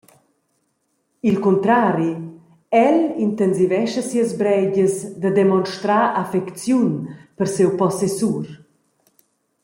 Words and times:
Il 1.31 1.35
cuntrari, 1.47 2.11
el 2.85 2.97
intensivescha 3.27 4.01
sias 4.09 4.31
breigias 4.41 4.95
da 5.21 5.29
demonstrar 5.41 6.03
affecziun 6.23 6.91
per 7.37 7.47
siu 7.53 7.69
possessur. 7.79 8.45